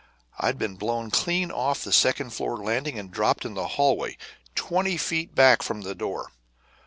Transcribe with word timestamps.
I'd 0.39 0.57
been 0.57 0.77
blown 0.77 1.11
clean 1.11 1.51
off 1.51 1.83
the 1.83 1.93
second 1.93 2.31
floor 2.31 2.57
landing 2.57 2.97
and 2.97 3.11
dropped 3.11 3.45
in 3.45 3.53
the 3.53 3.67
hallway, 3.77 4.17
twenty 4.55 4.97
feet 4.97 5.35
back 5.35 5.61
from 5.61 5.81
the 5.81 5.93
door. 5.93 6.31